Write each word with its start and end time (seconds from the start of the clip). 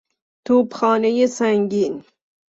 توپخانهی 0.45 1.27
سنگین 1.27 2.03